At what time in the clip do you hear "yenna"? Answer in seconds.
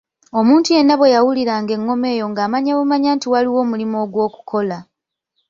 0.75-0.93